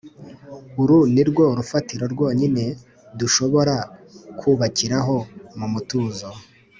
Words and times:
uru 0.81 0.97
nirwo 1.13 1.43
rufatiro 1.57 2.03
rwonyine 2.13 2.63
dushobora 3.19 3.75
kubakiraho 4.39 5.15
mu 5.57 5.67
mutuzo 5.75 6.27